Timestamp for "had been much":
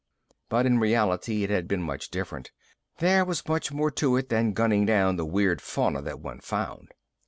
1.51-2.09